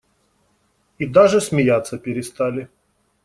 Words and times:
И 0.97 1.05
даже 1.05 1.39
смеяться 1.39 1.99
перестали. 1.99 2.69